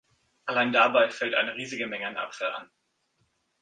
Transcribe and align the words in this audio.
Allein 0.47 0.71
dabei 0.71 1.11
fällt 1.11 1.35
eine 1.35 1.53
riesige 1.55 1.85
Menge 1.85 2.07
an 2.07 2.17
Abfall 2.17 2.51
an. 2.55 2.71